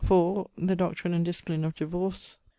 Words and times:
The 0.03 0.75
Doctrin 0.75 1.13
and 1.13 1.23
Disciplin 1.23 1.63
of 1.63 1.75
Divorce. 1.75 2.39